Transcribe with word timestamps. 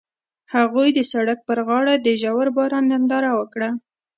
هغوی 0.55 0.89
د 0.93 0.99
سړک 1.11 1.39
پر 1.47 1.59
غاړه 1.67 1.93
د 1.97 2.07
ژور 2.21 2.47
باران 2.57 2.85
ننداره 2.91 3.31
وکړه. 3.39 3.69